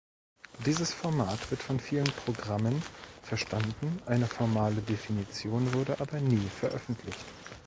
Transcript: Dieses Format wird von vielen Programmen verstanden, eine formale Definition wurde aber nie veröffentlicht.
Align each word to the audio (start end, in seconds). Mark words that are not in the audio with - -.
Dieses 0.65 0.95
Format 0.95 1.51
wird 1.51 1.61
von 1.61 1.79
vielen 1.79 2.09
Programmen 2.25 2.81
verstanden, 3.21 4.01
eine 4.07 4.25
formale 4.25 4.81
Definition 4.81 5.75
wurde 5.75 5.99
aber 6.01 6.19
nie 6.19 6.47
veröffentlicht. 6.59 7.19